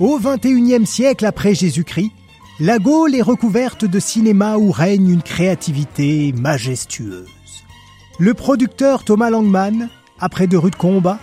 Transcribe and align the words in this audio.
Au 0.00 0.18
XXIe 0.18 0.86
siècle 0.86 1.26
après 1.26 1.54
Jésus-Christ, 1.54 2.12
la 2.58 2.78
Gaule 2.78 3.14
est 3.14 3.20
recouverte 3.20 3.84
de 3.84 4.00
cinéma 4.00 4.56
où 4.56 4.72
règne 4.72 5.10
une 5.10 5.20
créativité 5.20 6.32
majestueuse. 6.32 7.28
Le 8.18 8.32
producteur 8.32 9.04
Thomas 9.04 9.28
Langman, 9.28 9.90
après 10.18 10.46
de 10.46 10.56
rudes 10.56 10.76
combats, 10.76 11.18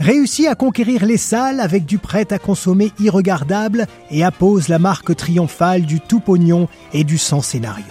réussit 0.00 0.46
à 0.46 0.54
conquérir 0.54 1.04
les 1.04 1.18
salles 1.18 1.60
avec 1.60 1.84
du 1.84 1.98
prêt 1.98 2.32
à 2.32 2.38
consommer 2.38 2.92
irregardable 2.98 3.86
et 4.10 4.24
appose 4.24 4.68
la 4.68 4.78
marque 4.78 5.14
triomphale 5.14 5.82
du 5.82 6.00
tout 6.00 6.20
pognon 6.20 6.66
et 6.94 7.04
du 7.04 7.18
sans 7.18 7.42
scénario. 7.42 7.84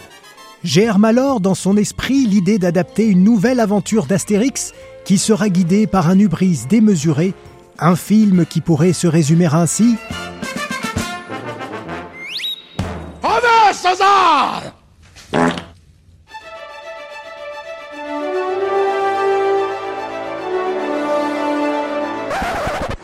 Germe 0.63 1.05
alors 1.05 1.41
dans 1.41 1.55
son 1.55 1.77
esprit 1.77 2.25
l'idée 2.25 2.57
d'adapter 2.57 3.05
une 3.05 3.23
nouvelle 3.23 3.59
aventure 3.59 4.07
d'Astérix 4.07 4.73
qui 5.05 5.20
sera 5.20 5.50
guidée 5.50 5.86
par 5.86 6.09
un 6.09 6.18
hubris 6.18 6.61
démesuré, 6.68 7.36
un 7.80 7.95
film 7.95 8.45
qui 8.45 8.62
pourrait 8.62 8.94
se 8.94 9.08
résumer 9.08 9.48
ainsi. 9.52 9.98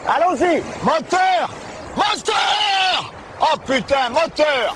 Allons-y! 0.08 0.64
Moteur! 0.84 1.54
Moteur! 1.96 3.14
Oh 3.42 3.58
putain, 3.66 4.10
moteur 4.10 4.76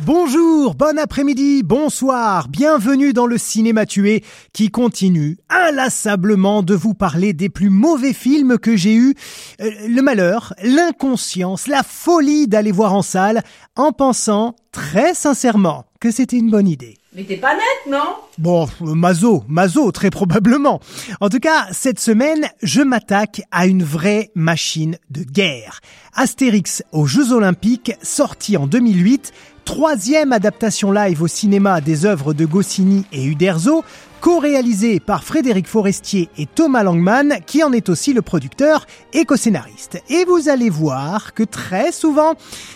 Bonjour, 0.00 0.74
bon 0.74 0.98
après-midi, 0.98 1.62
bonsoir, 1.62 2.48
bienvenue 2.48 3.14
dans 3.14 3.24
le 3.24 3.38
cinéma 3.38 3.86
tué 3.86 4.22
qui 4.52 4.70
continue 4.70 5.38
inlassablement 5.48 6.62
de 6.62 6.74
vous 6.74 6.92
parler 6.92 7.32
des 7.32 7.48
plus 7.48 7.70
mauvais 7.70 8.12
films 8.12 8.58
que 8.58 8.76
j'ai 8.76 8.94
eu 8.94 9.14
euh, 9.62 9.70
le 9.88 10.02
malheur, 10.02 10.52
l'inconscience, 10.62 11.66
la 11.66 11.82
folie 11.82 12.46
d'aller 12.46 12.72
voir 12.72 12.92
en 12.92 13.00
salle 13.00 13.42
en 13.74 13.92
pensant 13.92 14.54
très 14.70 15.14
sincèrement 15.14 15.86
que 15.98 16.10
c'était 16.10 16.36
une 16.36 16.50
bonne 16.50 16.68
idée. 16.68 16.98
Mais 17.14 17.24
t'es 17.24 17.38
pas 17.38 17.54
net, 17.54 17.90
non? 17.90 18.16
Bon, 18.36 18.68
Mazo, 18.80 19.44
Mazo, 19.48 19.90
très 19.92 20.10
probablement. 20.10 20.80
En 21.22 21.30
tout 21.30 21.40
cas, 21.40 21.68
cette 21.72 21.98
semaine, 21.98 22.50
je 22.62 22.82
m'attaque 22.82 23.40
à 23.50 23.66
une 23.66 23.82
vraie 23.82 24.30
machine 24.34 24.98
de 25.08 25.22
guerre. 25.22 25.80
Astérix 26.12 26.82
aux 26.92 27.06
Jeux 27.06 27.32
Olympiques, 27.32 27.92
sorti 28.02 28.58
en 28.58 28.66
2008, 28.66 29.32
troisième 29.66 30.32
adaptation 30.32 30.92
live 30.92 31.22
au 31.22 31.26
cinéma 31.26 31.80
des 31.80 32.06
œuvres 32.06 32.32
de 32.32 32.46
Goscinny 32.46 33.04
et 33.12 33.24
Uderzo, 33.24 33.84
co-réalisé 34.20 35.00
par 35.00 35.24
Frédéric 35.24 35.66
Forestier 35.66 36.30
et 36.38 36.46
Thomas 36.46 36.84
Langman, 36.84 37.40
qui 37.46 37.64
en 37.64 37.72
est 37.72 37.88
aussi 37.88 38.12
le 38.12 38.22
producteur 38.22 38.86
et 39.12 39.24
co-scénariste. 39.24 40.00
Et 40.08 40.24
vous 40.24 40.48
allez 40.48 40.70
voir 40.70 41.34
que 41.34 41.42
très 41.42 41.90
souvent, 41.90 42.34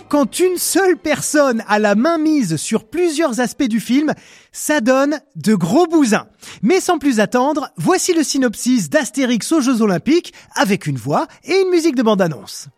quand 0.09 0.41
une 0.41 0.57
seule 0.59 0.97
personne 0.97 1.63
a 1.69 1.79
la 1.79 1.95
main 1.95 2.19
mise 2.19 2.57
sur 2.57 2.85
plusieurs 2.85 3.39
aspects 3.41 3.63
du 3.63 3.79
film, 3.79 4.13
ça 4.51 4.81
donne 4.81 5.21
de 5.37 5.55
gros 5.55 5.87
bousins. 5.87 6.27
Mais 6.61 6.81
sans 6.81 6.99
plus 6.99 7.21
attendre, 7.21 7.71
voici 7.77 8.13
le 8.13 8.25
synopsis 8.25 8.91
d'Astérix 8.91 9.51
aux 9.53 9.61
Jeux 9.61 9.81
Olympiques, 9.81 10.35
avec 10.57 10.89
une 10.89 10.99
voix 10.99 11.29
et 11.45 11.55
une 11.63 11.71
musique 11.71 11.95
de 11.95 12.03
bande-annonce. 12.03 12.69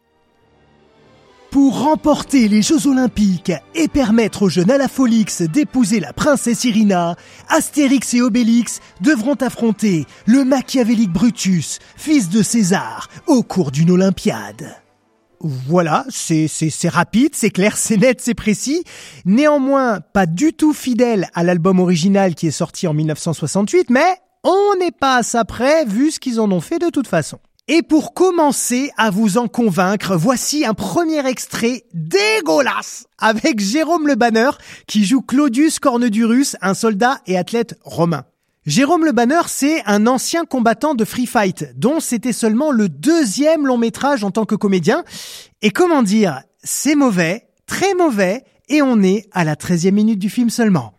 Pour 1.52 1.82
remporter 1.82 2.48
les 2.48 2.62
Jeux 2.62 2.86
Olympiques 2.86 3.52
et 3.74 3.86
permettre 3.86 4.44
au 4.44 4.48
jeune 4.48 4.70
Alafolix 4.70 5.42
d'épouser 5.42 6.00
la 6.00 6.14
princesse 6.14 6.64
Irina, 6.64 7.14
Astérix 7.50 8.14
et 8.14 8.22
Obélix 8.22 8.80
devront 9.02 9.34
affronter 9.34 10.06
le 10.24 10.44
machiavélique 10.44 11.12
Brutus, 11.12 11.78
fils 11.94 12.30
de 12.30 12.42
César, 12.42 13.10
au 13.26 13.42
cours 13.42 13.70
d'une 13.70 13.90
Olympiade. 13.90 14.76
Voilà, 15.40 16.06
c'est 16.08 16.48
rapide, 16.88 17.34
c'est 17.34 17.50
clair, 17.50 17.76
c'est 17.76 17.98
net, 17.98 18.22
c'est 18.22 18.32
précis. 18.32 18.82
Néanmoins, 19.26 20.00
pas 20.00 20.24
du 20.24 20.54
tout 20.54 20.72
fidèle 20.72 21.28
à 21.34 21.44
l'album 21.44 21.80
original 21.80 22.34
qui 22.34 22.46
est 22.46 22.50
sorti 22.50 22.86
en 22.86 22.94
1968, 22.94 23.90
mais 23.90 24.16
on 24.42 24.76
n'est 24.80 24.90
pas 24.90 25.16
à 25.16 25.22
ça 25.22 25.44
près 25.44 25.84
vu 25.84 26.12
ce 26.12 26.18
qu'ils 26.18 26.40
en 26.40 26.50
ont 26.50 26.62
fait 26.62 26.78
de 26.78 26.88
toute 26.88 27.08
façon. 27.08 27.38
Et 27.68 27.82
pour 27.82 28.12
commencer 28.12 28.90
à 28.96 29.10
vous 29.10 29.38
en 29.38 29.46
convaincre, 29.46 30.16
voici 30.16 30.66
un 30.66 30.74
premier 30.74 31.24
extrait 31.28 31.84
dégueulasse 31.94 33.06
avec 33.18 33.60
Jérôme 33.60 34.08
Le 34.08 34.16
Banner 34.16 34.50
qui 34.88 35.04
joue 35.04 35.22
Claudius 35.22 35.78
Cornedurus, 35.78 36.56
un 36.60 36.74
soldat 36.74 37.20
et 37.28 37.38
athlète 37.38 37.78
romain. 37.84 38.24
Jérôme 38.66 39.04
Le 39.04 39.12
Banner, 39.12 39.42
c'est 39.46 39.80
un 39.86 40.08
ancien 40.08 40.44
combattant 40.44 40.96
de 40.96 41.04
free 41.04 41.26
fight, 41.26 41.78
dont 41.78 42.00
c'était 42.00 42.32
seulement 42.32 42.72
le 42.72 42.88
deuxième 42.88 43.64
long 43.64 43.78
métrage 43.78 44.24
en 44.24 44.32
tant 44.32 44.44
que 44.44 44.56
comédien. 44.56 45.04
Et 45.62 45.70
comment 45.70 46.02
dire, 46.02 46.42
c'est 46.64 46.96
mauvais, 46.96 47.46
très 47.66 47.94
mauvais, 47.94 48.44
et 48.70 48.82
on 48.82 49.02
est 49.02 49.28
à 49.30 49.44
la 49.44 49.54
13e 49.54 49.92
minute 49.92 50.18
du 50.18 50.30
film 50.30 50.50
seulement. 50.50 50.94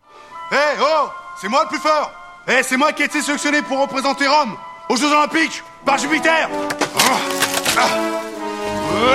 Hé, 0.50 0.56
oh 0.80 1.08
C'est 1.38 1.48
moi 1.48 1.64
le 1.64 1.68
plus 1.68 1.78
fort 1.78 2.10
Eh, 2.48 2.62
c'est 2.62 2.78
moi 2.78 2.94
qui 2.94 3.02
ai 3.02 3.06
été 3.06 3.20
sélectionné 3.20 3.60
pour 3.60 3.82
représenter 3.82 4.26
Rome 4.26 4.56
aux 4.88 4.96
Jeux 4.96 5.12
Olympiques 5.12 5.62
par 5.84 5.98
Jupiter. 5.98 6.48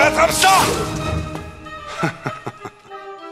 Attrape 0.02 0.32
ça. 0.32 0.52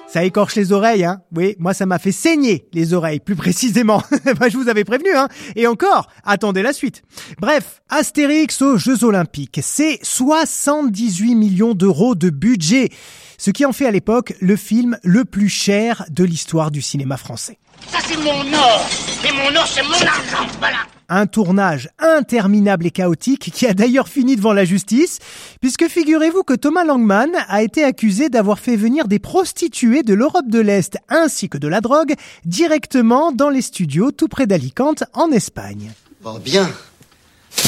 Ça 0.07 0.23
écorche 0.23 0.55
les 0.55 0.71
oreilles, 0.71 1.03
hein. 1.03 1.21
Oui, 1.35 1.55
moi 1.59 1.73
ça 1.73 1.85
m'a 1.85 1.99
fait 1.99 2.13
saigner 2.13 2.65
les 2.73 2.93
oreilles, 2.93 3.19
plus 3.19 3.35
précisément. 3.35 4.01
bah, 4.39 4.47
je 4.49 4.57
vous 4.57 4.69
avais 4.69 4.85
prévenu, 4.85 5.13
hein. 5.13 5.27
Et 5.57 5.67
encore, 5.67 6.07
attendez 6.23 6.61
la 6.61 6.71
suite. 6.71 7.03
Bref, 7.39 7.81
Astérix 7.89 8.61
aux 8.61 8.77
Jeux 8.77 9.03
Olympiques, 9.03 9.59
c'est 9.61 9.99
78 10.01 11.35
millions 11.35 11.73
d'euros 11.73 12.15
de 12.15 12.29
budget, 12.29 12.89
ce 13.37 13.51
qui 13.51 13.65
en 13.65 13.73
fait 13.73 13.85
à 13.85 13.91
l'époque 13.91 14.33
le 14.39 14.55
film 14.55 14.97
le 15.03 15.25
plus 15.25 15.49
cher 15.49 16.05
de 16.09 16.23
l'histoire 16.23 16.71
du 16.71 16.81
cinéma 16.81 17.17
français. 17.17 17.59
Ça 17.91 17.99
c'est 18.01 18.17
mon 18.17 18.31
or. 18.31 18.89
Et 19.27 19.31
mon 19.33 19.55
or 19.59 19.67
c'est 19.67 19.83
mon 19.83 19.91
argent, 19.91 20.47
voilà 20.59 20.96
un 21.09 21.27
tournage 21.27 21.89
interminable 21.99 22.85
et 22.85 22.91
chaotique 22.91 23.51
qui 23.51 23.65
a 23.65 23.73
d'ailleurs 23.73 24.07
fini 24.07 24.35
devant 24.35 24.53
la 24.53 24.65
justice, 24.65 25.19
puisque 25.61 25.87
figurez-vous 25.87 26.43
que 26.43 26.53
Thomas 26.53 26.83
Langman 26.83 27.29
a 27.47 27.61
été 27.63 27.83
accusé 27.83 28.29
d'avoir 28.29 28.59
fait 28.59 28.75
venir 28.75 29.07
des 29.07 29.19
prostituées 29.19 30.03
de 30.03 30.13
l'Europe 30.13 30.47
de 30.49 30.59
l'Est 30.59 30.97
ainsi 31.09 31.49
que 31.49 31.57
de 31.57 31.67
la 31.67 31.81
drogue 31.81 32.13
directement 32.45 33.31
dans 33.31 33.49
les 33.49 33.61
studios 33.61 34.11
tout 34.11 34.27
près 34.27 34.47
d'Alicante 34.47 35.03
en 35.13 35.31
Espagne. 35.31 35.91
Pas 36.23 36.39
bien. 36.39 36.69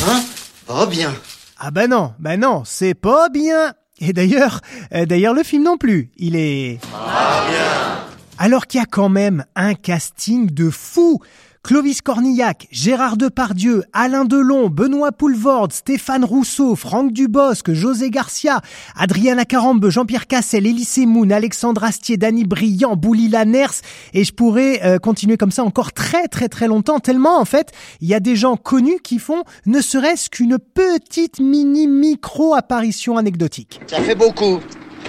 Hein? 0.08 0.24
Pas 0.66 0.86
bien. 0.86 1.14
Ah 1.58 1.72
bah 1.72 1.88
non, 1.88 2.14
bah 2.20 2.38
non, 2.38 2.64
c'est 2.66 2.94
pas 2.94 3.30
bien. 3.30 3.74
Et 4.00 4.14
d'ailleurs, 4.14 4.62
euh, 4.94 5.06
d'ailleurs 5.06 5.34
le 5.34 5.44
film 5.44 5.64
non 5.64 5.78
plus, 5.78 6.10
il 6.18 6.36
est... 6.36 6.80
Pas 6.92 7.46
bien. 7.50 8.06
Alors 8.38 8.68
qu'il 8.68 8.80
y 8.80 8.84
a 8.84 8.86
quand 8.86 9.10
même 9.10 9.46
un 9.56 9.74
casting 9.74 10.50
de 10.50 10.70
fou. 10.70 11.20
Clovis 11.70 12.02
Cornillac, 12.02 12.68
Gérard 12.72 13.16
Depardieu, 13.16 13.84
Alain 13.94 14.26
Delon, 14.26 14.72
Benoît 14.72 15.12
Poulvorde, 15.12 15.72
Stéphane 15.72 16.26
Rousseau, 16.26 16.76
Franck 16.76 17.14
Dubosc, 17.14 17.72
José 17.74 18.10
Garcia, 18.10 18.62
Adriana 18.96 19.46
Carambe, 19.46 19.88
Jean-Pierre 19.88 20.26
Cassel, 20.26 20.66
Élysée 20.66 21.06
Moon, 21.06 21.30
Alexandre 21.30 21.84
Astier, 21.84 22.18
Dany 22.18 22.44
Briand, 22.44 22.96
Boulila 22.96 23.46
Ners, 23.46 23.82
et 24.16 24.24
je 24.24 24.34
pourrais 24.34 24.84
euh, 24.84 24.98
continuer 24.98 25.38
comme 25.38 25.52
ça 25.52 25.64
encore 25.64 25.94
très 25.94 26.28
très 26.28 26.50
très 26.50 26.68
longtemps, 26.68 27.00
tellement 27.00 27.40
en 27.40 27.46
fait, 27.46 27.72
il 28.02 28.08
y 28.08 28.16
a 28.16 28.20
des 28.20 28.36
gens 28.36 28.58
connus 28.58 28.98
qui 29.04 29.20
font 29.20 29.44
ne 29.68 29.80
serait-ce 29.80 30.32
qu'une 30.32 30.58
petite 30.58 31.40
mini 31.40 31.86
micro 31.86 32.56
apparition 32.56 33.16
anecdotique. 33.16 33.80
Ça 33.86 34.02
fait 34.02 34.16
beaucoup. 34.16 34.60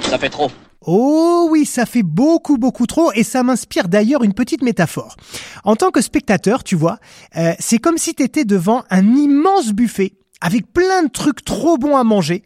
Ça 0.03 0.19
fait 0.19 0.29
trop. 0.29 0.51
Oh 0.87 1.49
oui, 1.51 1.67
ça 1.67 1.85
fait 1.85 2.03
beaucoup, 2.03 2.57
beaucoup 2.57 2.87
trop 2.87 3.13
et 3.13 3.23
ça 3.23 3.43
m'inspire 3.43 3.89
d'ailleurs 3.89 4.25
une 4.25 4.33
petite 4.33 4.63
métaphore. 4.63 5.17
En 5.65 5.77
tant 5.77 5.91
que 5.91 6.01
spectateur, 6.01 6.65
tu 6.65 6.75
vois, 6.75 6.99
euh, 7.37 7.53
c'est 7.59 7.79
comme 7.79 7.99
si 7.99 8.15
tu 8.15 8.23
étais 8.23 8.45
devant 8.45 8.85
un 8.89 9.15
immense 9.15 9.73
buffet 9.73 10.15
avec 10.41 10.73
plein 10.73 11.03
de 11.03 11.11
trucs 11.11 11.45
trop 11.45 11.77
bons 11.77 11.97
à 11.97 12.05
manger, 12.05 12.45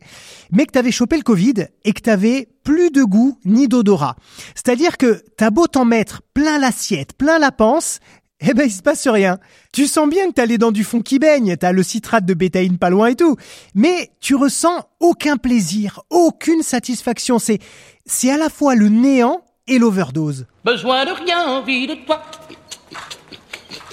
mais 0.50 0.66
que 0.66 0.72
t'avais 0.72 0.90
chopé 0.90 1.16
le 1.16 1.22
Covid 1.22 1.66
et 1.84 1.92
que 1.92 2.00
t'avais 2.00 2.48
plus 2.64 2.90
de 2.90 3.04
goût 3.04 3.38
ni 3.44 3.68
d'odorat. 3.68 4.16
C'est-à-dire 4.56 4.96
que 4.96 5.22
t'as 5.36 5.50
beau 5.50 5.68
t'en 5.68 5.84
mettre 5.84 6.22
plein 6.34 6.58
l'assiette, 6.58 7.12
plein 7.12 7.38
la 7.38 7.52
panse, 7.52 8.00
eh 8.46 8.54
ben 8.54 8.66
il 8.66 8.72
se 8.72 8.82
passe 8.82 9.08
rien. 9.08 9.38
Tu 9.72 9.86
sens 9.86 10.08
bien 10.08 10.28
que 10.28 10.32
t'as 10.32 10.46
les 10.46 10.58
dents 10.58 10.72
du 10.72 10.84
fond 10.84 11.00
qui 11.00 11.18
baignent, 11.18 11.56
t'as 11.56 11.72
le 11.72 11.82
citrate 11.82 12.24
de 12.24 12.34
bétaïne 12.34 12.78
pas 12.78 12.90
loin 12.90 13.08
et 13.08 13.16
tout, 13.16 13.36
mais 13.74 14.10
tu 14.20 14.34
ressens 14.34 14.88
aucun 15.00 15.36
plaisir, 15.36 16.02
aucune 16.10 16.62
satisfaction. 16.62 17.38
C'est 17.38 17.58
c'est 18.06 18.30
à 18.30 18.36
la 18.36 18.50
fois 18.50 18.74
le 18.74 18.88
néant 18.88 19.42
et 19.66 19.78
l'overdose. 19.78 20.46
Besoin 20.64 21.04
de 21.04 21.10
rien, 21.10 21.46
envie 21.46 21.86
de 21.86 21.94
toi. 21.94 22.22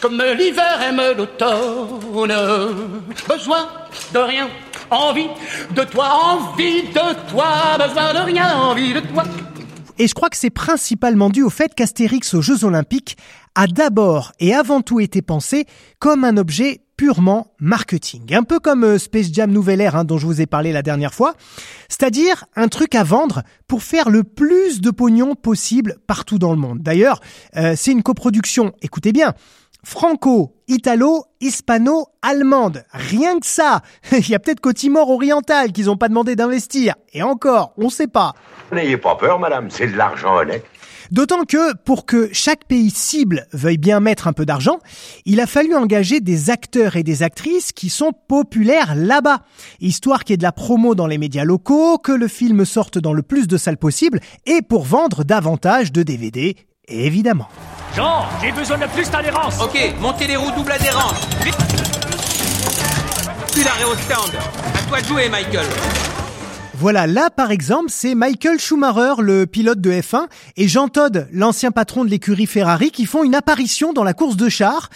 Comme 0.01 0.21
l'hiver 0.37 0.81
aime 0.81 1.01
l'automne. 1.15 2.33
Besoin 3.29 3.69
de 4.13 4.19
rien, 4.19 4.49
envie 4.89 5.29
de 5.75 5.83
toi, 5.83 6.09
envie 6.23 6.83
de 6.83 7.29
toi. 7.31 7.77
Besoin 7.77 8.13
de 8.13 8.19
rien, 8.19 8.57
envie 8.57 8.93
de 8.93 8.99
toi. 8.99 9.23
Et 9.97 10.07
je 10.07 10.13
crois 10.13 10.29
que 10.29 10.37
c'est 10.37 10.49
principalement 10.49 11.29
dû 11.29 11.43
au 11.43 11.49
fait 11.49 11.73
qu'Astérix 11.75 12.33
aux 12.33 12.41
Jeux 12.41 12.63
Olympiques 12.63 13.17
a 13.55 13.67
d'abord 13.67 14.31
et 14.39 14.53
avant 14.53 14.81
tout 14.81 14.99
été 14.99 15.21
pensé 15.21 15.65
comme 15.99 16.23
un 16.23 16.37
objet 16.37 16.81
purement 17.01 17.47
marketing. 17.59 18.33
Un 18.35 18.43
peu 18.43 18.59
comme 18.59 18.83
euh, 18.83 18.99
Space 18.99 19.33
Jam 19.33 19.51
Nouvelle 19.51 19.81
Ère 19.81 19.95
hein, 19.95 20.03
dont 20.03 20.19
je 20.19 20.27
vous 20.27 20.39
ai 20.39 20.45
parlé 20.45 20.71
la 20.71 20.83
dernière 20.83 21.15
fois. 21.15 21.33
C'est-à-dire 21.89 22.45
un 22.55 22.67
truc 22.67 22.93
à 22.93 23.03
vendre 23.03 23.41
pour 23.67 23.81
faire 23.81 24.11
le 24.11 24.23
plus 24.23 24.81
de 24.81 24.91
pognon 24.91 25.33
possible 25.33 25.95
partout 26.05 26.37
dans 26.37 26.51
le 26.51 26.59
monde. 26.59 26.79
D'ailleurs, 26.81 27.19
euh, 27.57 27.73
c'est 27.75 27.91
une 27.91 28.03
coproduction, 28.03 28.73
écoutez 28.83 29.13
bien, 29.13 29.33
franco, 29.83 30.55
italo, 30.67 31.25
hispano, 31.39 32.07
allemande. 32.21 32.85
Rien 32.91 33.39
que 33.39 33.45
ça. 33.45 33.81
Il 34.11 34.29
y 34.29 34.35
a 34.35 34.39
peut-être 34.39 34.59
qu'au 34.59 34.73
Timor 34.73 35.09
oriental 35.09 35.71
qu'ils 35.71 35.85
n'ont 35.85 35.97
pas 35.97 36.09
demandé 36.09 36.35
d'investir. 36.35 36.95
Et 37.13 37.23
encore, 37.23 37.73
on 37.77 37.89
sait 37.89 38.07
pas. 38.07 38.33
N'ayez 38.71 38.97
pas 38.97 39.15
peur, 39.15 39.39
madame, 39.39 39.69
c'est 39.69 39.87
de 39.87 39.97
l'argent 39.97 40.37
honnête. 40.37 40.65
D'autant 41.11 41.43
que 41.43 41.75
pour 41.75 42.05
que 42.05 42.29
chaque 42.31 42.63
pays 42.63 42.89
cible 42.89 43.45
veuille 43.51 43.77
bien 43.77 43.99
mettre 43.99 44.29
un 44.29 44.33
peu 44.33 44.45
d'argent, 44.45 44.79
il 45.25 45.41
a 45.41 45.45
fallu 45.45 45.75
engager 45.75 46.21
des 46.21 46.49
acteurs 46.49 46.95
et 46.95 47.03
des 47.03 47.21
actrices 47.21 47.73
qui 47.73 47.89
sont 47.89 48.13
populaires 48.13 48.95
là-bas, 48.95 49.41
histoire 49.81 50.23
qu'il 50.23 50.33
y 50.33 50.35
ait 50.35 50.37
de 50.37 50.43
la 50.43 50.53
promo 50.53 50.95
dans 50.95 51.07
les 51.07 51.17
médias 51.17 51.43
locaux, 51.43 51.97
que 51.97 52.13
le 52.13 52.29
film 52.29 52.63
sorte 52.63 52.97
dans 52.97 53.11
le 53.11 53.23
plus 53.23 53.47
de 53.47 53.57
salles 53.57 53.77
possible 53.77 54.21
et 54.45 54.61
pour 54.61 54.85
vendre 54.85 55.25
davantage 55.25 55.91
de 55.91 56.01
DVD, 56.01 56.55
évidemment. 56.87 57.49
Jean, 57.95 58.25
j'ai 58.41 58.53
besoin 58.53 58.77
de 58.77 58.85
plus 58.85 59.09
d'adhérence. 59.09 59.61
Ok, 59.61 59.77
montez 59.99 60.25
les 60.25 60.37
roues 60.37 60.51
double 60.55 60.71
adhérence. 60.71 61.27
Vite. 61.43 61.57
Plus 63.51 63.63
l'arrêt 63.65 63.83
au 63.83 63.95
stand. 63.95 64.31
À 64.73 64.87
toi 64.87 65.01
de 65.01 65.05
jouer, 65.05 65.27
Michael. 65.27 65.65
Voilà, 66.75 67.05
là 67.05 67.29
par 67.29 67.51
exemple, 67.51 67.89
c'est 67.89 68.15
Michael 68.15 68.59
Schumacher, 68.59 69.21
le 69.21 69.45
pilote 69.45 69.81
de 69.81 69.91
F1, 69.91 70.27
et 70.55 70.69
Jean 70.69 70.87
Todt, 70.87 71.27
l'ancien 71.33 71.71
patron 71.71 72.05
de 72.05 72.09
l'écurie 72.09 72.47
Ferrari, 72.47 72.91
qui 72.91 73.05
font 73.05 73.25
une 73.25 73.35
apparition 73.35 73.91
dans 73.91 74.05
la 74.05 74.13
course 74.13 74.37
de 74.37 74.47
chars. 74.47 74.89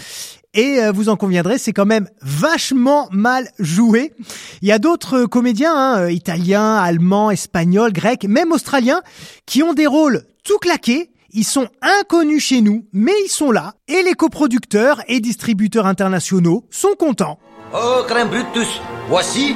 Et 0.53 0.81
euh, 0.81 0.93
vous 0.93 1.09
en 1.09 1.17
conviendrez, 1.17 1.57
c'est 1.57 1.73
quand 1.73 1.85
même 1.85 2.07
vachement 2.21 3.09
mal 3.11 3.49
joué. 3.59 4.13
Il 4.61 4.69
y 4.69 4.71
a 4.71 4.79
d'autres 4.79 5.25
comédiens, 5.25 5.75
hein, 5.75 5.99
euh, 5.99 6.11
italiens, 6.13 6.77
allemands, 6.77 7.29
espagnols, 7.29 7.91
grecs, 7.91 8.23
même 8.23 8.53
australiens, 8.53 9.01
qui 9.45 9.63
ont 9.63 9.73
des 9.73 9.85
rôles 9.85 10.23
tout 10.45 10.57
claqués. 10.59 11.09
Ils 11.37 11.43
sont 11.43 11.67
inconnus 11.81 12.45
chez 12.45 12.61
nous, 12.61 12.85
mais 12.93 13.11
ils 13.25 13.29
sont 13.29 13.51
là. 13.51 13.73
Et 13.89 14.03
les 14.03 14.13
coproducteurs 14.13 15.01
et 15.09 15.19
distributeurs 15.19 15.85
internationaux 15.85 16.63
sont 16.69 16.95
contents. 16.97 17.39
Oh, 17.73 18.03
crème 18.07 18.29
Brutus, 18.29 18.79
voici 19.09 19.53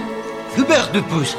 Hubert 0.58 0.92
de 0.92 1.00
Pouce. 1.00 1.38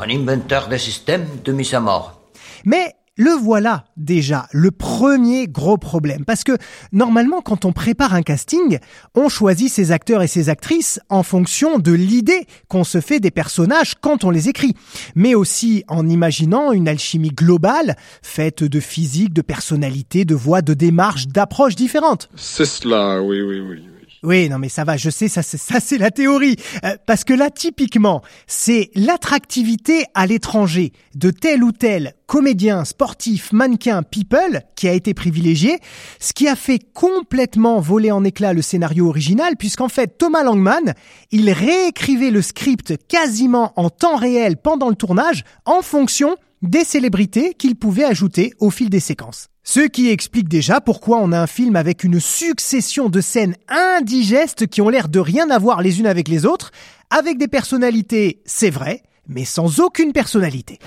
Un 0.00 0.10
inventeur 0.10 0.66
de 0.66 0.76
système 0.76 1.28
de 1.44 1.52
mise 1.52 1.74
à 1.74 1.80
mort. 1.80 2.20
Mais 2.64 2.96
le 3.18 3.32
voilà 3.32 3.84
déjà, 3.96 4.46
le 4.52 4.70
premier 4.70 5.48
gros 5.48 5.76
problème. 5.76 6.24
Parce 6.24 6.44
que 6.44 6.56
normalement, 6.92 7.42
quand 7.42 7.64
on 7.64 7.72
prépare 7.72 8.14
un 8.14 8.22
casting, 8.22 8.78
on 9.14 9.28
choisit 9.28 9.70
ses 9.70 9.90
acteurs 9.90 10.22
et 10.22 10.28
ses 10.28 10.48
actrices 10.48 11.00
en 11.08 11.24
fonction 11.24 11.78
de 11.78 11.92
l'idée 11.92 12.46
qu'on 12.68 12.84
se 12.84 13.00
fait 13.00 13.18
des 13.18 13.32
personnages 13.32 13.96
quand 14.00 14.22
on 14.22 14.30
les 14.30 14.48
écrit. 14.48 14.74
Mais 15.16 15.34
aussi 15.34 15.84
en 15.88 16.08
imaginant 16.08 16.72
une 16.72 16.88
alchimie 16.88 17.30
globale, 17.30 17.96
faite 18.22 18.62
de 18.62 18.80
physique, 18.80 19.34
de 19.34 19.42
personnalité, 19.42 20.24
de 20.24 20.36
voix, 20.36 20.62
de 20.62 20.74
démarche, 20.74 21.26
d'approches 21.26 21.74
différentes. 21.74 22.30
C'est 22.36 22.66
cela, 22.66 23.20
oui, 23.20 23.42
oui, 23.42 23.60
oui. 23.60 23.97
Oui. 24.22 24.48
Non 24.48 24.58
mais 24.58 24.68
ça 24.68 24.84
va, 24.84 24.96
je 24.96 25.10
sais, 25.10 25.28
ça 25.28 25.42
c'est 25.42 25.58
ça 25.58 25.80
c'est 25.80 25.98
la 25.98 26.10
théorie. 26.10 26.56
Euh, 26.84 26.96
parce 27.06 27.24
que 27.24 27.32
là, 27.32 27.50
typiquement, 27.50 28.22
c'est 28.46 28.90
l'attractivité 28.94 30.04
à 30.14 30.26
l'étranger 30.26 30.92
de 31.14 31.30
tel 31.30 31.62
ou 31.62 31.72
tel 31.72 32.14
comédien, 32.26 32.84
sportif, 32.84 33.52
mannequin, 33.52 34.02
people 34.02 34.62
qui 34.76 34.86
a 34.86 34.92
été 34.92 35.14
privilégié, 35.14 35.78
ce 36.20 36.32
qui 36.32 36.46
a 36.46 36.56
fait 36.56 36.78
complètement 36.92 37.80
voler 37.80 38.10
en 38.10 38.22
éclats 38.22 38.52
le 38.52 38.62
scénario 38.62 39.08
original, 39.08 39.56
puisqu'en 39.56 39.88
fait 39.88 40.18
Thomas 40.18 40.42
Langman, 40.42 40.94
il 41.30 41.50
réécrivait 41.50 42.30
le 42.30 42.42
script 42.42 42.94
quasiment 43.08 43.72
en 43.76 43.88
temps 43.88 44.16
réel 44.16 44.56
pendant 44.58 44.90
le 44.90 44.94
tournage, 44.94 45.44
en 45.64 45.80
fonction 45.80 46.36
des 46.62 46.84
célébrités 46.84 47.54
qu'il 47.54 47.76
pouvait 47.76 48.04
ajouter 48.04 48.52
au 48.58 48.70
fil 48.70 48.90
des 48.90 49.00
séquences. 49.00 49.48
Ce 49.70 49.80
qui 49.80 50.08
explique 50.08 50.48
déjà 50.48 50.80
pourquoi 50.80 51.18
on 51.18 51.30
a 51.30 51.38
un 51.38 51.46
film 51.46 51.76
avec 51.76 52.02
une 52.02 52.20
succession 52.20 53.10
de 53.10 53.20
scènes 53.20 53.54
indigestes 53.68 54.66
qui 54.66 54.80
ont 54.80 54.88
l'air 54.88 55.10
de 55.10 55.20
rien 55.20 55.50
avoir 55.50 55.82
les 55.82 56.00
unes 56.00 56.06
avec 56.06 56.28
les 56.28 56.46
autres, 56.46 56.70
avec 57.10 57.36
des 57.36 57.48
personnalités, 57.48 58.40
c'est 58.46 58.70
vrai, 58.70 59.02
mais 59.26 59.44
sans 59.44 59.80
aucune 59.80 60.14
personnalité. 60.14 60.78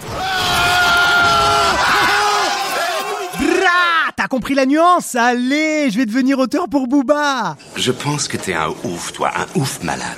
T'as 4.17 4.27
compris 4.27 4.55
la 4.55 4.65
nuance? 4.65 5.13
Allez, 5.13 5.91
je 5.91 5.97
vais 5.97 6.07
devenir 6.07 6.39
auteur 6.39 6.67
pour 6.67 6.87
Booba 6.87 7.57
Je 7.75 7.91
pense 7.91 8.27
que 8.27 8.37
t'es 8.37 8.55
un 8.55 8.69
ouf, 8.83 9.13
toi, 9.13 9.31
un 9.35 9.59
ouf 9.59 9.83
malade. 9.83 10.17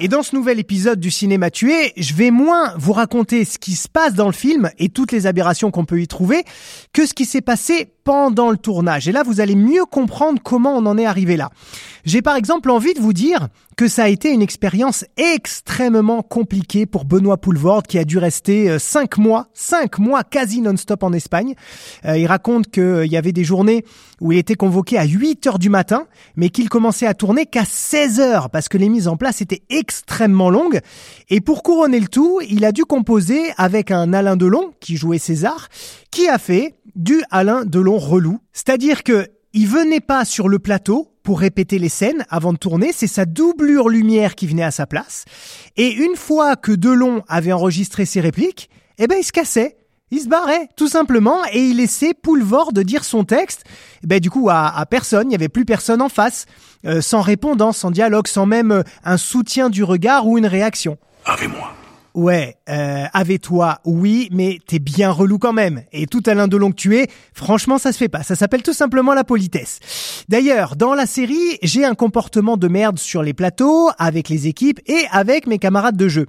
Et 0.00 0.08
dans 0.08 0.24
ce 0.24 0.34
nouvel 0.34 0.58
épisode 0.58 0.98
du 0.98 1.12
cinéma 1.12 1.52
tué, 1.52 1.92
je 1.96 2.14
vais 2.14 2.32
moins 2.32 2.74
vous 2.76 2.92
raconter 2.92 3.44
ce 3.44 3.58
qui 3.58 3.76
se 3.76 3.88
passe 3.88 4.14
dans 4.14 4.26
le 4.26 4.32
film 4.32 4.70
et 4.78 4.88
toutes 4.88 5.12
les 5.12 5.28
aberrations 5.28 5.70
qu'on 5.70 5.84
peut 5.84 6.00
y 6.00 6.08
trouver 6.08 6.42
que 6.92 7.06
ce 7.06 7.14
qui 7.14 7.24
s'est 7.24 7.40
passé 7.40 7.93
pendant 8.04 8.50
le 8.50 8.58
tournage. 8.58 9.08
Et 9.08 9.12
là, 9.12 9.22
vous 9.22 9.40
allez 9.40 9.56
mieux 9.56 9.86
comprendre 9.86 10.40
comment 10.42 10.76
on 10.76 10.86
en 10.86 10.98
est 10.98 11.06
arrivé 11.06 11.36
là. 11.36 11.50
J'ai 12.04 12.20
par 12.20 12.36
exemple 12.36 12.70
envie 12.70 12.92
de 12.92 13.00
vous 13.00 13.14
dire 13.14 13.48
que 13.76 13.88
ça 13.88 14.04
a 14.04 14.08
été 14.08 14.30
une 14.30 14.42
expérience 14.42 15.04
extrêmement 15.16 16.22
compliquée 16.22 16.84
pour 16.86 17.06
Benoît 17.06 17.38
Poulvord 17.38 17.82
qui 17.82 17.98
a 17.98 18.04
dû 18.04 18.18
rester 18.18 18.70
euh, 18.70 18.78
cinq 18.78 19.16
mois, 19.16 19.48
cinq 19.54 19.98
mois 19.98 20.22
quasi 20.22 20.60
non-stop 20.60 21.02
en 21.02 21.12
Espagne. 21.12 21.54
Euh, 22.04 22.18
il 22.18 22.26
raconte 22.26 22.70
qu'il 22.70 23.06
y 23.06 23.16
avait 23.16 23.32
des 23.32 23.42
journées 23.42 23.84
où 24.20 24.32
il 24.32 24.38
était 24.38 24.54
convoqué 24.54 24.98
à 24.98 25.04
8 25.04 25.46
heures 25.46 25.58
du 25.58 25.70
matin, 25.70 26.06
mais 26.36 26.50
qu'il 26.50 26.68
commençait 26.68 27.06
à 27.06 27.14
tourner 27.14 27.46
qu'à 27.46 27.64
16 27.64 28.20
heures 28.20 28.50
parce 28.50 28.68
que 28.68 28.78
les 28.78 28.88
mises 28.88 29.08
en 29.08 29.16
place 29.16 29.40
étaient 29.40 29.62
extrêmement 29.70 30.50
longues. 30.50 30.80
Et 31.30 31.40
pour 31.40 31.62
couronner 31.62 32.00
le 32.00 32.08
tout, 32.08 32.40
il 32.48 32.64
a 32.64 32.72
dû 32.72 32.84
composer 32.84 33.40
avec 33.56 33.90
un 33.90 34.12
Alain 34.12 34.36
Delon 34.36 34.72
qui 34.78 34.96
jouait 34.96 35.18
César, 35.18 35.68
qui 36.10 36.28
a 36.28 36.38
fait 36.38 36.74
du 36.94 37.22
Alain 37.30 37.64
Delon 37.64 37.93
relou. 37.98 38.38
C'est-à-dire 38.52 39.02
que 39.02 39.28
il 39.52 39.68
venait 39.68 40.00
pas 40.00 40.24
sur 40.24 40.48
le 40.48 40.58
plateau 40.58 41.12
pour 41.22 41.40
répéter 41.40 41.78
les 41.78 41.88
scènes 41.88 42.26
avant 42.28 42.52
de 42.52 42.58
tourner, 42.58 42.90
c'est 42.92 43.06
sa 43.06 43.24
doublure 43.24 43.88
lumière 43.88 44.34
qui 44.34 44.46
venait 44.46 44.64
à 44.64 44.72
sa 44.72 44.86
place. 44.86 45.24
Et 45.76 45.92
une 45.92 46.16
fois 46.16 46.56
que 46.56 46.72
Delon 46.72 47.22
avait 47.28 47.52
enregistré 47.52 48.04
ses 48.04 48.20
répliques, 48.20 48.68
eh 48.98 49.06
ben 49.06 49.16
il 49.18 49.24
se 49.24 49.32
cassait. 49.32 49.76
Il 50.10 50.20
se 50.20 50.28
barrait, 50.28 50.68
tout 50.76 50.86
simplement, 50.86 51.38
et 51.52 51.60
il 51.60 51.78
laissait 51.78 52.14
Poulvord 52.14 52.72
de 52.72 52.82
dire 52.82 53.04
son 53.04 53.24
texte. 53.24 53.64
Eh 54.04 54.06
ben, 54.06 54.20
du 54.20 54.30
coup, 54.30 54.48
à, 54.50 54.84
personne, 54.88 55.26
il 55.26 55.30
n'y 55.30 55.34
avait 55.34 55.48
plus 55.48 55.64
personne 55.64 56.02
en 56.02 56.08
face, 56.08 56.46
euh, 56.84 57.00
sans 57.00 57.20
répondant, 57.20 57.72
sans 57.72 57.90
dialogue, 57.90 58.28
sans 58.28 58.46
même 58.46 58.70
euh, 58.70 58.82
un 59.02 59.16
soutien 59.16 59.70
du 59.70 59.82
regard 59.82 60.28
ou 60.28 60.38
une 60.38 60.46
réaction. 60.46 60.98
Avec-moi. 61.24 61.74
Ouais, 62.14 62.56
euh, 62.68 63.06
avec 63.12 63.40
toi, 63.40 63.80
oui, 63.84 64.28
mais 64.30 64.60
t'es 64.64 64.78
bien 64.78 65.10
relou 65.10 65.38
quand 65.38 65.52
même. 65.52 65.82
Et 65.92 66.06
tout 66.06 66.22
Alain 66.26 66.46
Delon 66.46 66.70
que 66.70 66.76
tu 66.76 66.96
es, 66.96 67.08
franchement, 67.32 67.76
ça 67.76 67.90
se 67.90 67.98
fait 67.98 68.08
pas. 68.08 68.22
Ça 68.22 68.36
s'appelle 68.36 68.62
tout 68.62 68.72
simplement 68.72 69.14
la 69.14 69.24
politesse. 69.24 69.80
D'ailleurs, 70.28 70.76
dans 70.76 70.94
la 70.94 71.06
série, 71.06 71.58
j'ai 71.62 71.84
un 71.84 71.94
comportement 71.94 72.56
de 72.56 72.68
merde 72.68 73.00
sur 73.00 73.24
les 73.24 73.34
plateaux, 73.34 73.90
avec 73.98 74.28
les 74.28 74.46
équipes 74.46 74.78
et 74.86 75.02
avec 75.10 75.48
mes 75.48 75.58
camarades 75.58 75.96
de 75.96 76.06
jeu. 76.06 76.26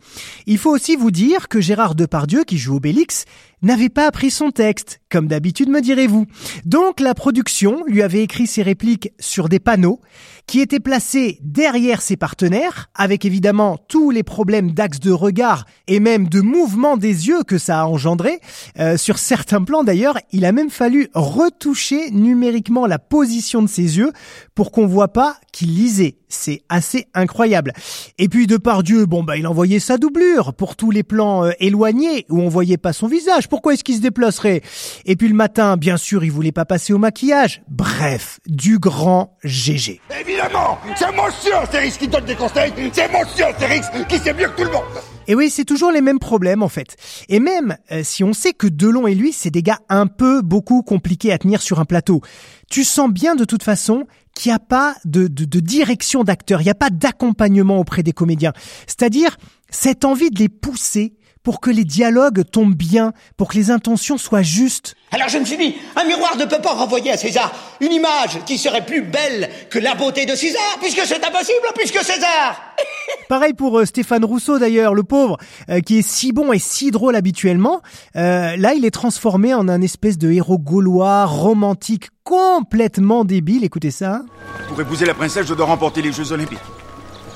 Il 0.48 0.58
faut 0.58 0.72
aussi 0.72 0.96
vous 0.96 1.12
dire 1.12 1.50
que 1.50 1.62
Gérard 1.62 1.94
Depardieu, 1.94 2.46
qui 2.46 2.58
joue 2.58 2.77
Obélix, 2.77 3.25
n'avait 3.62 3.90
pas 3.90 4.08
appris 4.08 4.32
son 4.32 4.52
texte, 4.52 5.00
comme 5.10 5.28
d'habitude 5.28 5.70
me 5.70 5.82
direz-vous. 5.82 6.26
Donc 6.66 7.00
la 7.00 7.14
production 7.14 7.84
lui 7.88 8.02
avait 8.02 8.24
écrit 8.24 8.48
ses 8.48 8.62
répliques 8.62 9.12
sur 9.20 9.50
des 9.50 9.60
panneaux 9.60 10.02
qui 10.48 10.60
étaient 10.60 10.80
placés 10.80 11.40
derrière 11.42 12.02
ses 12.02 12.18
partenaires, 12.18 12.90
avec 12.94 13.26
évidemment 13.26 13.78
tous 13.88 14.12
les 14.12 14.24
problèmes 14.24 14.72
d'axe 14.72 15.00
de 15.00 15.12
regard 15.12 15.66
et 15.88 16.00
même 16.00 16.28
de 16.28 16.42
mouvement 16.42 16.98
des 16.98 17.28
yeux 17.28 17.44
que 17.44 17.58
ça 17.58 17.82
a 17.82 17.86
engendré. 17.86 18.40
Euh, 18.80 18.98
sur 18.98 19.18
certains 19.18 19.64
plans 19.64 19.84
d'ailleurs, 19.84 20.18
il 20.32 20.46
a 20.46 20.52
même 20.52 20.70
fallu 20.70 21.10
retoucher 21.14 22.12
numériquement 22.12 22.86
la 22.86 23.00
position 23.00 23.62
de 23.62 23.68
ses 23.68 23.98
yeux 23.98 24.12
pour 24.54 24.72
qu'on 24.72 24.86
voit 24.86 25.14
pas 25.14 25.38
qu'il 25.52 25.74
lisait. 25.74 26.18
C'est 26.28 26.62
assez 26.70 27.08
incroyable. 27.14 27.74
Et 28.18 28.28
puis 28.30 28.46
de 28.46 28.58
par 28.58 28.84
Dieu, 28.84 29.06
bon 29.06 29.24
bah 29.24 29.38
il 29.38 29.48
envoyait 29.48 29.80
sa 29.80 29.98
doublure 29.98 30.54
pour 30.54 30.76
tous 30.76 30.92
les 30.92 31.04
plans 31.04 31.46
euh, 31.46 31.52
éloignés 31.60 32.26
où 32.30 32.42
on 32.42 32.50
voyait 32.50 32.78
pas 32.78 32.94
son 32.94 33.08
visage. 33.08 33.45
Pourquoi 33.48 33.74
est-ce 33.74 33.84
qu'il 33.84 33.96
se 33.96 34.02
déplacerait? 34.02 34.62
Et 35.06 35.16
puis 35.16 35.28
le 35.28 35.36
matin, 35.36 35.78
bien 35.78 35.98
sûr, 35.98 36.24
il 36.24 36.32
voulait 36.32 36.52
pas 36.52 36.66
passer 36.66 36.94
au 36.94 36.98
maquillage. 36.98 37.62
Bref, 37.70 38.40
du 38.46 38.80
grand 38.80 39.38
GG. 39.44 40.02
Évidemment, 40.22 40.78
c'est 40.96 41.12
monsieur 41.12 41.56
Astérix 41.56 41.98
qui 41.98 42.08
donne 42.08 42.25
des 42.25 42.36
conseils, 42.36 42.74
c'est 42.94 43.08
monsieur 43.12 43.46
Astérix 43.46 43.88
qui 44.08 44.18
sait 44.18 44.34
mieux 44.34 44.48
que 44.50 44.58
tout 44.58 44.66
le 44.66 44.72
monde. 44.72 44.84
Et 45.28 45.36
oui, 45.36 45.50
c'est 45.50 45.66
toujours 45.66 45.92
les 45.92 46.02
mêmes 46.02 46.20
problèmes 46.20 46.62
en 46.62 46.70
fait. 46.70 46.96
Et 47.30 47.40
même 47.40 47.78
euh, 47.92 48.02
si 48.04 48.24
on 48.24 48.34
sait 48.34 48.54
que 48.54 48.68
Delon 48.68 49.08
et 49.08 49.16
lui, 49.16 49.34
c'est 49.34 49.50
des 49.50 49.64
gars 49.64 49.80
un 49.90 50.08
peu 50.08 50.42
beaucoup 50.42 50.84
compliqués 50.84 51.32
à 51.32 51.38
tenir 51.38 51.62
sur 51.62 51.80
un 51.80 51.86
plateau, 51.86 52.22
tu 52.70 52.84
sens 52.84 53.10
bien 53.10 53.36
de 53.36 53.46
toute 53.46 53.64
façon 53.64 54.06
qu'il 54.36 54.52
n'y 54.52 54.56
a 54.56 54.60
pas 54.60 54.96
de, 55.06 55.28
de, 55.28 55.46
de 55.46 55.60
direction 55.60 56.24
d'acteur, 56.24 56.62
il 56.62 56.66
n'y 56.66 56.70
a 56.70 56.75
pas 56.75 56.90
d'accompagnement 56.90 57.80
auprès 57.80 58.04
des 58.04 58.12
comédiens. 58.12 58.54
C'est-à-dire 58.86 59.38
cette 59.70 60.06
envie 60.06 60.30
de 60.30 60.40
les 60.40 60.50
pousser 60.50 61.16
pour 61.46 61.62
que 61.62 61.70
les 61.70 61.86
dialogues 61.86 62.44
tombent 62.52 62.75
bien, 62.75 63.14
pour 63.38 63.50
que 63.50 63.56
les 63.56 63.70
intentions 63.70 64.18
soient 64.18 64.42
justes. 64.42 64.96
Alors 65.12 65.30
je 65.30 65.38
me 65.38 65.46
suis 65.46 65.58
dit, 65.58 65.75
un 65.96 66.04
miroir 66.04 66.36
ne 66.38 66.46
peut 66.46 66.60
pas 66.60 66.74
renvoyer 66.74 67.12
à 67.12 67.18
César 67.18 67.54
une 67.80 67.94
image 67.94 68.40
qui 68.48 68.58
serait 68.58 68.84
plus 68.84 69.04
belle 69.04 69.50
que 69.70 69.78
la 69.78 69.94
beauté 69.94 70.25
de 70.25 70.36
César, 70.36 70.78
puisque 70.82 71.06
c'est 71.06 71.24
impossible, 71.24 71.68
puisque 71.75 72.04
César 72.04 72.74
Pareil 73.30 73.54
pour 73.54 73.80
euh, 73.80 73.86
Stéphane 73.86 74.25
Rousseau 74.25 74.58
d'ailleurs, 74.58 74.96
le 74.96 75.04
pauvre, 75.04 75.38
euh, 75.70 75.82
qui 75.82 76.00
est 76.00 76.08
si 76.08 76.32
bon 76.32 76.52
et 76.52 76.60
si 76.60 76.90
drôle 76.90 77.16
habituellement. 77.16 77.82
Euh, 78.16 78.58
là, 78.58 78.74
il 78.74 78.84
est 78.84 78.92
transformé 78.92 79.54
en 79.54 79.70
un 79.70 79.82
espèce 79.82 80.18
de 80.18 80.32
héros 80.32 80.58
gaulois, 80.58 81.25
romantique, 81.25 82.10
complètement 82.24 83.24
débile. 83.24 83.64
Écoutez 83.64 83.92
ça. 83.92 84.24
Pour 84.68 84.82
épouser 84.82 85.06
la 85.06 85.14
princesse, 85.14 85.46
je 85.46 85.54
dois 85.54 85.68
remporter 85.68 86.02
les 86.02 86.12
Jeux 86.12 86.32
Olympiques. 86.32 86.58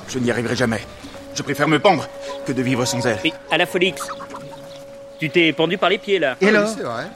Je 0.08 0.18
n'y 0.18 0.32
arriverai 0.32 0.56
jamais. 0.56 0.82
Je 1.40 1.44
préfère 1.44 1.70
me 1.70 1.80
pendre 1.80 2.06
que 2.46 2.52
de 2.52 2.62
vivre 2.62 2.84
sans 2.84 3.08
elle. 3.08 3.18
Mais 3.24 3.32
à 3.50 3.58
la 3.58 3.66
Folix, 3.66 3.96
tu 5.22 5.30
t'es 5.30 5.54
pendu 5.54 5.78
par 5.78 5.90
les 5.90 5.98
pieds 5.98 6.20
là. 6.20 6.36
Et 6.42 6.50
alors 6.50 6.68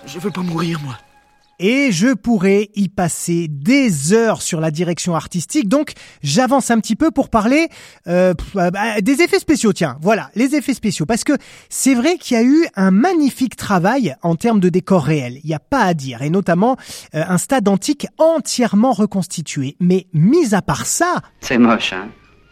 Je 0.06 0.18
veux 0.18 0.32
pas 0.32 0.40
mourir, 0.40 0.80
moi. 0.82 0.98
Et 1.60 1.92
je 1.92 2.14
pourrais 2.14 2.70
y 2.74 2.88
passer 2.88 3.48
des 3.50 4.14
heures 4.14 4.42
sur 4.42 4.62
la 4.62 4.72
direction 4.72 5.14
artistique, 5.14 5.68
donc 5.68 5.92
j'avance 6.22 6.72
un 6.72 6.80
petit 6.80 6.96
peu 6.96 7.12
pour 7.12 7.28
parler 7.28 7.68
euh, 8.08 8.34
euh, 8.56 8.72
bah, 8.72 9.02
des 9.02 9.22
effets 9.22 9.40
spéciaux. 9.40 9.74
Tiens, 9.74 9.98
voilà, 10.02 10.30
les 10.36 10.56
effets 10.56 10.74
spéciaux, 10.74 11.06
parce 11.06 11.26
que 11.26 11.34
c'est 11.68 11.94
vrai 11.94 12.18
qu'il 12.18 12.38
y 12.38 12.40
a 12.40 12.44
eu 12.44 12.66
un 12.78 12.92
magnifique 12.92 13.58
travail 13.58 14.16
en 14.22 14.38
termes 14.38 14.62
de 14.62 14.70
décor 14.70 15.04
réel, 15.04 15.42
il 15.44 15.48
n'y 15.48 15.54
a 15.54 15.60
pas 15.60 15.82
à 15.82 15.94
dire, 15.94 16.22
et 16.22 16.30
notamment 16.30 16.78
euh, 17.14 17.26
un 17.28 17.38
stade 17.38 17.68
antique 17.68 18.08
entièrement 18.18 18.94
reconstitué. 18.94 19.76
Mais 19.82 20.08
mis 20.14 20.56
à 20.56 20.62
part 20.62 20.86
ça, 20.86 21.18
C'est 21.42 21.58
moche, 21.58 21.92
hein 21.92 22.08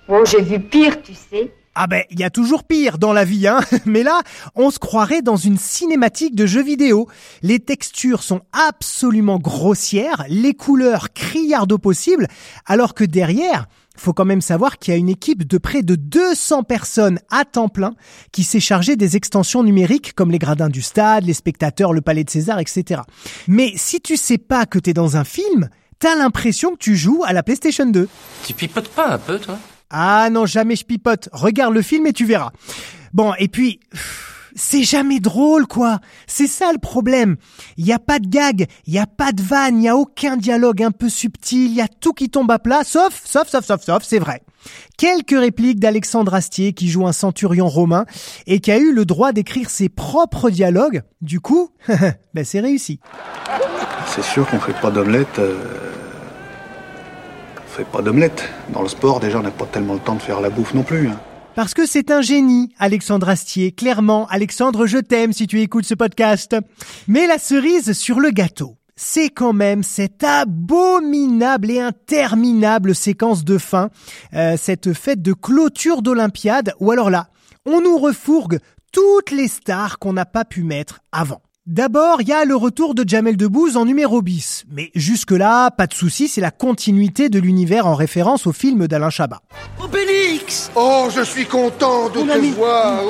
Oh, 0.09 0.23
j'ai 0.25 0.41
vu 0.41 0.59
pire, 0.59 1.01
tu 1.01 1.13
sais. 1.13 1.53
Ah 1.75 1.87
ben, 1.87 2.03
il 2.09 2.19
y 2.19 2.23
a 2.23 2.29
toujours 2.29 2.63
pire 2.63 2.97
dans 2.97 3.13
la 3.13 3.23
vie, 3.23 3.47
hein. 3.47 3.61
Mais 3.85 4.03
là, 4.03 4.21
on 4.55 4.71
se 4.71 4.79
croirait 4.79 5.21
dans 5.21 5.37
une 5.37 5.57
cinématique 5.57 6.35
de 6.35 6.45
jeux 6.45 6.63
vidéo. 6.63 7.07
Les 7.41 7.59
textures 7.59 8.23
sont 8.23 8.41
absolument 8.51 9.39
grossières, 9.39 10.25
les 10.27 10.53
couleurs 10.53 11.13
criardes 11.13 11.71
au 11.71 11.77
possible, 11.77 12.27
alors 12.65 12.93
que 12.93 13.03
derrière, 13.03 13.67
faut 13.95 14.13
quand 14.13 14.25
même 14.25 14.41
savoir 14.41 14.79
qu'il 14.79 14.93
y 14.93 14.95
a 14.95 14.99
une 14.99 15.09
équipe 15.09 15.47
de 15.47 15.57
près 15.57 15.83
de 15.83 15.95
200 15.95 16.63
personnes 16.63 17.19
à 17.29 17.45
temps 17.45 17.69
plein 17.69 17.93
qui 18.31 18.43
s'est 18.43 18.59
chargée 18.59 18.95
des 18.95 19.15
extensions 19.15 19.63
numériques 19.63 20.13
comme 20.13 20.31
les 20.31 20.39
gradins 20.39 20.69
du 20.69 20.81
stade, 20.81 21.25
les 21.25 21.33
spectateurs, 21.33 21.93
le 21.93 22.01
palais 22.01 22.23
de 22.23 22.29
César, 22.29 22.59
etc. 22.59 23.01
Mais 23.47 23.73
si 23.75 24.01
tu 24.01 24.17
sais 24.17 24.37
pas 24.37 24.65
que 24.65 24.79
t'es 24.79 24.93
dans 24.93 25.17
un 25.17 25.23
film, 25.23 25.69
t'as 25.99 26.15
l'impression 26.15 26.71
que 26.71 26.79
tu 26.79 26.95
joues 26.95 27.23
à 27.25 27.33
la 27.33 27.43
PlayStation 27.43 27.85
2. 27.85 28.09
Tu 28.45 28.53
pipotes 28.53 28.89
pas 28.89 29.13
un 29.13 29.17
peu, 29.17 29.39
toi? 29.39 29.57
Ah 29.91 30.29
non, 30.31 30.45
jamais 30.45 30.75
je 30.75 30.85
pipote. 30.85 31.29
Regarde 31.33 31.73
le 31.73 31.81
film 31.81 32.07
et 32.07 32.13
tu 32.13 32.25
verras. 32.25 32.51
Bon, 33.13 33.33
et 33.39 33.49
puis, 33.49 33.81
c'est 34.55 34.83
jamais 34.83 35.19
drôle, 35.19 35.67
quoi. 35.67 35.99
C'est 36.27 36.47
ça 36.47 36.71
le 36.71 36.77
problème. 36.79 37.35
Il 37.77 37.85
y 37.85 37.91
a 37.91 37.99
pas 37.99 38.19
de 38.19 38.27
gag, 38.27 38.67
il 38.85 38.93
y 38.93 38.99
a 38.99 39.05
pas 39.05 39.33
de 39.33 39.41
vanne, 39.41 39.81
il 39.81 39.85
y 39.85 39.89
a 39.89 39.97
aucun 39.97 40.37
dialogue 40.37 40.81
un 40.81 40.91
peu 40.91 41.09
subtil, 41.09 41.67
il 41.71 41.73
y 41.75 41.81
a 41.81 41.87
tout 41.89 42.13
qui 42.13 42.29
tombe 42.29 42.49
à 42.51 42.59
plat, 42.59 42.83
sauf, 42.85 43.21
sauf, 43.25 43.49
sauf, 43.49 43.65
sauf, 43.65 43.81
sauf, 43.83 44.03
c'est 44.03 44.19
vrai. 44.19 44.41
Quelques 44.97 45.37
répliques 45.37 45.79
d'Alexandre 45.79 46.33
Astier 46.35 46.73
qui 46.73 46.87
joue 46.89 47.07
un 47.07 47.13
centurion 47.13 47.67
romain 47.67 48.05
et 48.47 48.59
qui 48.59 48.71
a 48.71 48.77
eu 48.77 48.93
le 48.93 49.05
droit 49.05 49.31
d'écrire 49.33 49.69
ses 49.69 49.89
propres 49.89 50.49
dialogues. 50.49 51.01
Du 51.21 51.39
coup, 51.39 51.69
ben 52.33 52.45
c'est 52.45 52.59
réussi. 52.59 52.99
C'est 54.07 54.23
sûr 54.23 54.47
qu'on 54.47 54.59
fait 54.59 54.79
pas 54.79 54.91
d'omelette. 54.91 55.39
euh, 55.39 55.55
On 57.71 57.73
fait 57.73 57.85
pas 57.85 58.01
d'omelette. 58.01 58.43
Dans 58.73 58.81
le 58.81 58.89
sport, 58.89 59.21
déjà, 59.21 59.39
on 59.39 59.43
n'a 59.43 59.49
pas 59.49 59.65
tellement 59.65 59.93
le 59.93 60.01
temps 60.01 60.15
de 60.15 60.21
faire 60.21 60.41
la 60.41 60.49
bouffe 60.49 60.73
non 60.73 60.83
plus. 60.83 61.07
hein. 61.07 61.17
Parce 61.55 61.73
que 61.73 61.85
c'est 61.85 62.11
un 62.11 62.19
génie, 62.21 62.73
Alexandre 62.77 63.29
Astier. 63.29 63.71
Clairement, 63.71 64.27
Alexandre, 64.27 64.87
je 64.87 64.97
t'aime 64.97 65.31
si 65.31 65.47
tu 65.47 65.61
écoutes 65.61 65.85
ce 65.85 65.93
podcast. 65.93 66.53
Mais 67.07 67.27
la 67.27 67.37
cerise 67.37 67.93
sur 67.93 68.19
le 68.19 68.31
gâteau, 68.31 68.75
c'est 68.97 69.29
quand 69.29 69.53
même 69.53 69.83
cette 69.83 70.21
abominable 70.21 71.71
et 71.71 71.79
interminable 71.79 72.93
séquence 72.93 73.45
de 73.45 73.57
fin, 73.57 73.89
euh, 74.33 74.57
cette 74.57 74.91
fête 74.91 75.21
de 75.21 75.31
clôture 75.31 76.01
d'Olympiade, 76.01 76.73
ou 76.81 76.91
alors 76.91 77.09
là, 77.09 77.27
on 77.65 77.79
nous 77.79 77.97
refourgue 77.97 78.59
toutes 78.91 79.31
les 79.31 79.47
stars 79.47 79.97
qu'on 79.97 80.11
n'a 80.11 80.25
pas 80.25 80.43
pu 80.43 80.63
mettre 80.63 80.99
avant. 81.13 81.41
D'abord, 81.67 82.21
il 82.21 82.27
y 82.27 82.33
a 82.33 82.43
le 82.43 82.55
retour 82.55 82.95
de 82.95 83.07
Jamel 83.07 83.37
Debbouze 83.37 83.77
en 83.77 83.85
numéro 83.85 84.23
bis. 84.23 84.63
Mais 84.71 84.89
jusque-là, 84.95 85.69
pas 85.69 85.85
de 85.85 85.93
souci, 85.93 86.27
c'est 86.27 86.41
la 86.41 86.49
continuité 86.49 87.29
de 87.29 87.37
l'univers 87.37 87.85
en 87.85 87.93
référence 87.93 88.47
au 88.47 88.51
film 88.51 88.87
d'Alain 88.87 89.11
Chabat. 89.11 89.43
Obélix 89.79 90.71
Oh, 90.75 91.07
je 91.15 91.21
suis 91.21 91.45
content 91.45 92.09
de 92.09 92.19
te 92.19 92.55
voir. 92.55 93.03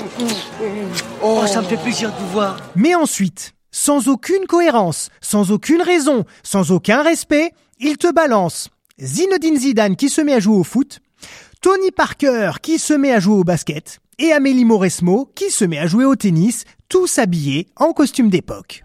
Oh, 1.23 1.43
ça 1.47 1.61
me 1.61 1.65
fait 1.65 1.77
plaisir 1.77 2.11
de 2.11 2.17
vous 2.17 2.27
voir. 2.33 2.57
Mais 2.75 2.93
ensuite, 2.93 3.53
sans 3.71 4.09
aucune 4.09 4.45
cohérence, 4.47 5.11
sans 5.21 5.51
aucune 5.51 5.81
raison, 5.81 6.25
sans 6.43 6.73
aucun 6.73 7.03
respect, 7.03 7.53
il 7.79 7.95
te 7.95 8.11
balance 8.11 8.67
Zinedine 8.99 9.55
Zidane 9.55 9.95
qui 9.95 10.09
se 10.09 10.19
met 10.19 10.33
à 10.33 10.41
jouer 10.41 10.57
au 10.57 10.65
foot, 10.65 10.99
Tony 11.61 11.91
Parker 11.91 12.51
qui 12.61 12.79
se 12.79 12.93
met 12.93 13.13
à 13.13 13.21
jouer 13.21 13.35
au 13.35 13.43
basket, 13.45 14.00
et 14.19 14.31
Amélie 14.31 14.65
Mauresmo 14.65 15.31
qui 15.35 15.49
se 15.51 15.65
met 15.65 15.77
à 15.77 15.87
jouer 15.87 16.05
au 16.05 16.15
tennis, 16.15 16.65
tous 16.89 17.19
habillés 17.19 17.67
en 17.75 17.93
costume 17.93 18.29
d'époque. 18.29 18.83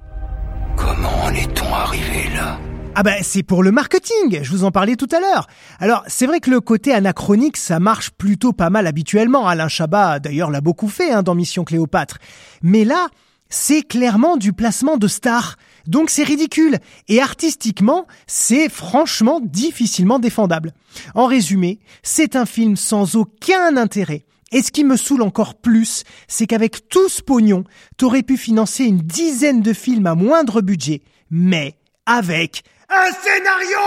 Comment 0.77 1.25
en 1.25 1.31
est-on 1.31 1.73
arrivé 1.73 2.29
là? 2.35 2.59
Ah 2.95 3.03
ben 3.03 3.17
c'est 3.23 3.43
pour 3.43 3.63
le 3.63 3.73
marketing, 3.73 4.41
je 4.43 4.51
vous 4.51 4.65
en 4.65 4.71
parlais 4.71 4.97
tout 4.97 5.09
à 5.13 5.21
l'heure. 5.21 5.49
Alors 5.81 6.03
c'est 6.07 6.27
vrai 6.27 6.41
que 6.41 6.51
le 6.51 6.61
côté 6.61 6.93
anachronique 6.93 7.57
ça 7.57 7.79
marche 7.79 8.11
plutôt 8.11 8.53
pas 8.53 8.71
mal 8.71 8.87
habituellement, 8.87 9.47
Alain 9.47 9.69
Chabat 9.69 10.19
d'ailleurs 10.19 10.51
l'a 10.51 10.61
beaucoup 10.61 10.89
fait 10.89 11.11
hein, 11.11 11.23
dans 11.23 11.35
Mission 11.35 11.65
Cléopâtre. 11.65 12.19
Mais 12.63 12.85
là, 12.85 13.09
c'est 13.49 13.83
clairement 13.83 14.37
du 14.37 14.53
placement 14.53 14.97
de 14.97 15.09
stars. 15.09 15.57
Donc 15.87 16.11
c'est 16.11 16.25
ridicule. 16.25 16.79
Et 17.09 17.21
artistiquement, 17.21 18.07
c'est 18.27 18.69
franchement 18.69 19.41
difficilement 19.43 20.19
défendable. 20.19 20.73
En 21.15 21.27
résumé, 21.27 21.79
c'est 22.03 22.37
un 22.37 22.47
film 22.47 22.77
sans 22.77 23.17
aucun 23.17 23.77
intérêt. 23.77 24.26
Et 24.53 24.63
ce 24.63 24.71
qui 24.71 24.85
me 24.85 24.97
saoule 24.97 25.23
encore 25.23 25.55
plus, 25.55 26.05
c'est 26.29 26.47
qu'avec 26.47 26.89
tout 26.89 27.09
ce 27.09 27.23
pognon, 27.23 27.65
t'aurais 27.97 28.23
pu 28.23 28.37
financer 28.37 28.85
une 28.85 28.99
dizaine 28.99 29.61
de 29.61 29.73
films 29.73 30.07
à 30.07 30.15
moindre 30.15 30.61
budget, 30.61 31.03
mais 31.31 31.75
avec 32.07 32.63
un 32.89 33.11
scénario 33.13 33.79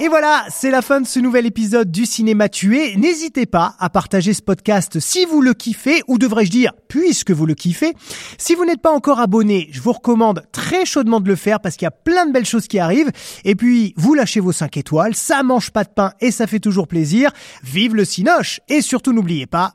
Et 0.00 0.08
voilà, 0.08 0.44
c'est 0.50 0.72
la 0.72 0.82
fin 0.82 1.00
de 1.00 1.06
ce 1.06 1.20
nouvel 1.20 1.46
épisode 1.46 1.92
du 1.92 2.04
Cinéma 2.04 2.48
Tué. 2.48 2.96
N'hésitez 2.96 3.46
pas 3.46 3.76
à 3.78 3.88
partager 3.90 4.34
ce 4.34 4.42
podcast 4.42 4.98
si 4.98 5.24
vous 5.24 5.40
le 5.40 5.54
kiffez, 5.54 6.02
ou 6.08 6.18
devrais-je 6.18 6.50
dire, 6.50 6.72
puisque 6.88 7.30
vous 7.30 7.46
le 7.46 7.54
kiffez. 7.54 7.94
Si 8.36 8.56
vous 8.56 8.64
n'êtes 8.64 8.82
pas 8.82 8.90
encore 8.90 9.20
abonné, 9.20 9.68
je 9.70 9.80
vous 9.80 9.92
recommande 9.92 10.42
très 10.50 10.84
chaudement 10.84 11.20
de 11.20 11.28
le 11.28 11.36
faire 11.36 11.60
parce 11.60 11.76
qu'il 11.76 11.86
y 11.86 11.88
a 11.88 11.92
plein 11.92 12.26
de 12.26 12.32
belles 12.32 12.44
choses 12.44 12.66
qui 12.66 12.80
arrivent. 12.80 13.12
Et 13.44 13.54
puis, 13.54 13.94
vous 13.96 14.14
lâchez 14.14 14.40
vos 14.40 14.50
5 14.50 14.76
étoiles, 14.76 15.14
ça 15.14 15.44
mange 15.44 15.70
pas 15.70 15.84
de 15.84 15.90
pain 15.90 16.12
et 16.20 16.32
ça 16.32 16.48
fait 16.48 16.58
toujours 16.58 16.88
plaisir. 16.88 17.30
Vive 17.62 17.94
le 17.94 18.04
Cinoche 18.04 18.60
Et 18.68 18.80
surtout, 18.80 19.12
n'oubliez 19.12 19.46
pas... 19.46 19.74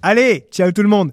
Allez, 0.00 0.46
ciao 0.50 0.72
tout 0.72 0.82
le 0.82 0.88
monde 0.88 1.12